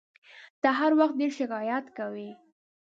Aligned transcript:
ته 0.61 0.69
هر 0.79 0.91
وخت 0.99 1.15
ډېر 1.19 1.31
شکایت 1.39 1.85
کوې! 1.97 2.29